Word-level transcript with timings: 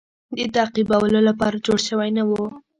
د 0.37 0.39
تعقیبولو 0.55 1.19
لپاره 1.29 1.63
جوړ 1.65 1.79
شوی 1.87 2.09
نه 2.17 2.23
وو. 2.29 2.45